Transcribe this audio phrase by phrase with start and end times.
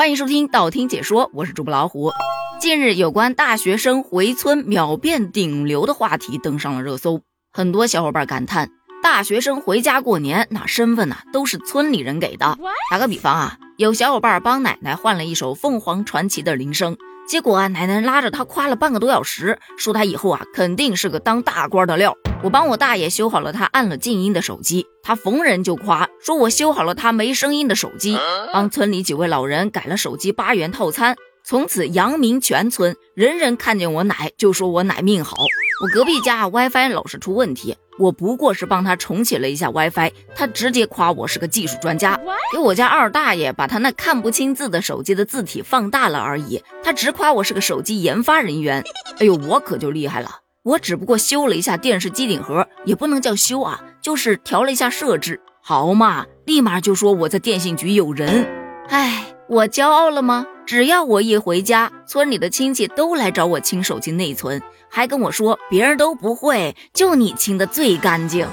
[0.00, 2.10] 欢迎收听道听解说，我是主播老虎。
[2.58, 7.20] 近日，有关大学生回村秒变顶流的话题登上了热搜，
[7.52, 8.70] 很多小伙伴感叹：
[9.02, 12.56] 大学生回家过年，那身份呐都是村里人给的。
[12.90, 16.96] 打个比方啊，有小伙伴帮奶奶换了一首凤凰传奇的铃声，
[17.30, 22.16] 结果啊，奶奶拉着他夸了半个多小时，说他以后啊肯定是个当大官的料。
[22.42, 28.18] 我帮我大爷修好了他按了静音的手机，他逢人就夸说我修好了他没声音的手机。
[28.52, 31.14] 帮村里几位老人改了手机八元套餐，
[31.44, 35.36] 从此扬名全村，人人看见我奶就说我奶命好。
[35.84, 42.18] 我隔壁家 WiFi 老是出问题，我不过是帮他重启了一下 WiFi，他直接夸我是个技术专家。
[42.50, 48.82] 给我家二大爷把他那看不清字的手机的字体放大了而已，他直夸我是个手机研发人员。
[49.18, 50.30] 哎呦，我可就厉害了。
[50.62, 58.48] 我只不过修了一下电视机顶盒，也不能叫修啊，就是调了一下设置，好嘛，立马就说我在电信局有人。
[58.88, 60.46] 哎，我骄傲了吗？
[60.70, 68.46] 只要我一回家，村里的亲戚都来找我清手机内存，还跟我说别人都不会，就你清的最干净。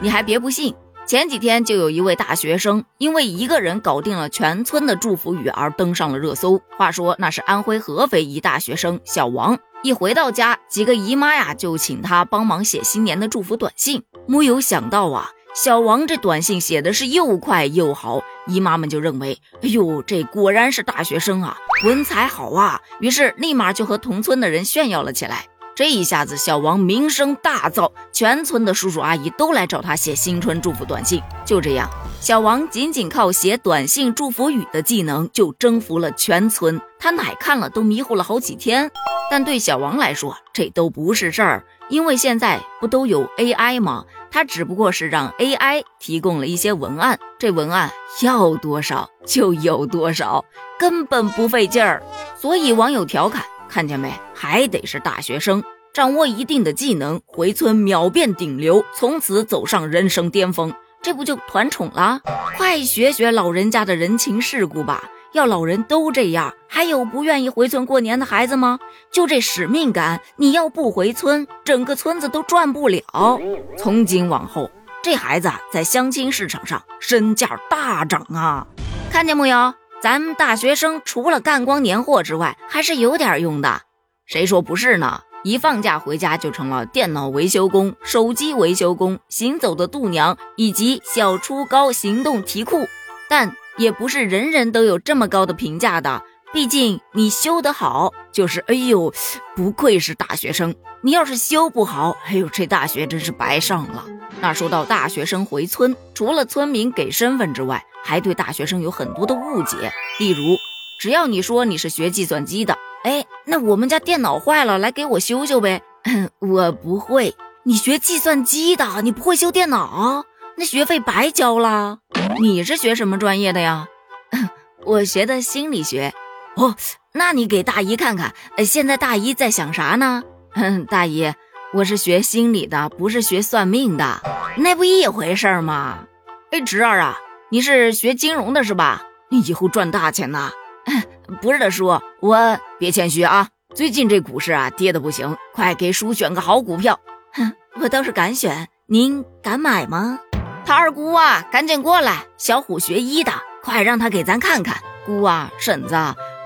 [0.00, 0.74] 你还别不信，
[1.06, 6.60] 前几天就有一位大学生因为一个人搞定了全村的祝福语而登上了热搜。
[6.76, 9.56] 话说那是安徽合肥一大学生小王。
[9.84, 14.02] 一回到家，几个姨妈呀就请他帮忙写新年的祝福短信。
[14.26, 22.80] 木有想到啊，小王这短信写的是又快又好，姨妈们就认为，哎呦，这果然是大学生啊，文采好啊。
[23.00, 25.46] 于是立马就和同村的人炫耀了起来。
[25.74, 31.20] 这一下子，小王名声大噪，全村的叔叔阿姨都来找他写新春祝福短信。
[31.44, 31.90] 就这样，
[32.20, 38.90] 小王仅仅靠写短信祝福语的技能就征服了全村，他奶看了都迷糊了好几天。
[39.30, 44.04] 但对小王来说，这都不是事儿，因为现在不都有 AI 吗？
[44.30, 47.90] 他只不过是让 AI 提供了一些文案，这文案
[48.22, 50.44] 要多少就有多少，
[50.78, 52.02] 根本不费劲儿。
[52.36, 53.44] 所以网友调侃。
[53.68, 54.12] 看见没？
[54.34, 55.62] 还得是大学生，
[55.94, 62.20] 掌握一定的技能，回村秒变顶流，从此走上人生巅峰，这不就团宠了？
[62.56, 65.04] 快学学老人家的人情世故吧！
[65.32, 68.78] 要老人都这样，还有不愿意回村过年的孩子吗？
[69.10, 73.40] 就这使命感，你要不回村，整个村子都转不了。
[73.76, 74.70] 从今往后，
[75.02, 78.66] 这孩子在相亲市场上身价大涨啊！
[79.10, 79.74] 看见没有？
[80.02, 83.82] 咱们大学生除了干光年货之外，还是有点用的。
[84.26, 85.22] 谁说不是呢？
[85.42, 92.86] 一放假回家就成了电脑维修工、手机维修工、行走的度娘以及小初高行动题库。
[93.28, 96.22] 但也不是人人都有这么高的评价的。
[96.52, 99.10] 毕竟你修得好，就是哎呦，
[99.56, 100.74] 不愧是大学生。
[101.00, 104.04] 你要是修不好，哎呦，这大学真是白上了。
[104.42, 109.90] 那说到大学生回村，除了村民给身份之外，还对大学生有很多的误解。
[110.18, 110.58] 例如，
[111.00, 115.80] 只要你说你是学计算机的，哎，那我们家电脑坏了，来给我修修呗。
[116.40, 117.34] 我不会。
[117.62, 120.26] 你学计算机的，你不会修电脑，
[120.56, 122.00] 那学费白交了。
[122.40, 123.86] 你是学什么专业的呀？
[124.86, 126.14] 我学的心理学。
[126.56, 126.74] 哦，
[127.12, 128.34] 那你给大姨看看，
[128.64, 130.22] 现在大姨在想啥呢？
[130.88, 131.34] 大姨。
[131.72, 134.22] 我是学心理的，不是学算命的，
[134.56, 136.06] 那不一回事吗？
[136.50, 137.18] 哎，侄儿啊，
[137.50, 139.02] 你是学金融的是吧？
[139.28, 140.50] 你以后赚大钱呐！
[141.40, 143.50] 不是的，叔，我别谦虚啊。
[143.74, 146.98] 最近这股市啊跌的不行，快给叔选个好股票。
[147.34, 150.18] 哼，我倒是敢选，您敢买吗？
[150.64, 153.32] 他二姑啊，赶紧过来，小虎学医的，
[153.62, 154.78] 快让他给咱看看。
[155.04, 155.96] 姑啊，婶子，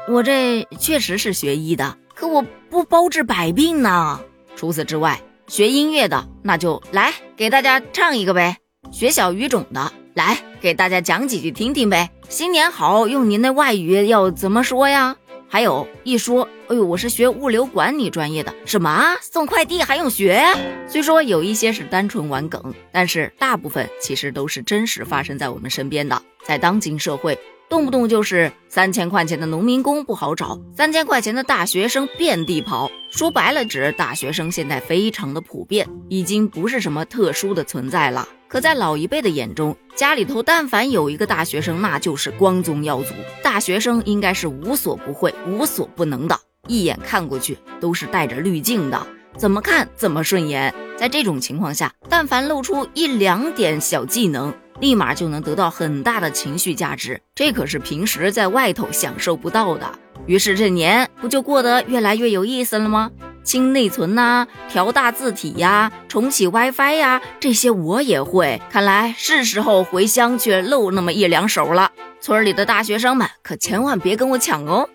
[0.08, 4.20] 我这确实是学医的，可我不包治百病呢。
[4.56, 8.56] 除此之外，学音乐的那就来给大家唱一个呗；
[8.90, 12.10] 学小语种的来给大家讲几句听听呗。
[12.28, 15.16] 新年好，用您的外语要怎么说呀？
[15.54, 20.42] 还有一说，哎呦，我是学物流管理专业的，什么送快递还用学？
[20.88, 26.20] 虽说有一些是单纯玩梗，但是大部分其实都是真实发生在我们身边的。
[26.42, 27.38] 在当今社会。
[27.66, 32.90] 动不动就是三千块钱的农民工不好找，三千块钱的大学生遍地跑。
[33.10, 38.28] 说白了，指大学生现在非常的普遍，已经不是什么特殊的存在了。
[38.54, 43.12] 可在老一辈的眼中，家里头但凡有一个大学生，那就是光宗耀祖。
[43.42, 49.06] 大学生应该是无所不会、无所不能的，一眼看过去都是带着滤镜的，
[49.36, 50.72] 怎么看怎么顺眼。
[50.96, 59.90] 在这种情况下，但凡露出一两点小技能，立马就能得到很大的情绪价值，这可是平时在外头享受不到的。
[60.26, 63.10] 于是这年不就过得越来越有意思了吗？
[63.44, 68.60] 清内存呐，调大字体呀，重启 WiFi 呀，这些我也会。
[68.70, 71.92] 看来是时候回乡去露那么一两手了。
[72.20, 74.88] 村里的大学生们可千万别跟我抢哦。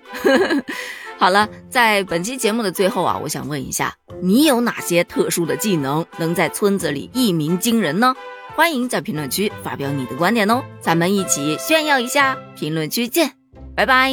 [1.19, 8.15] 好了，在本期节目的最后啊，我想问一下，你有哪些特殊的技能能在村子里一鸣惊人呢？
[8.55, 12.37] 欢迎在评论区发表你的观点哦，咱们一起炫耀一下。
[12.57, 13.33] 评论区见，
[13.75, 14.11] 拜拜。